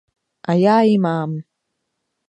[0.47, 1.41] A já ji mám!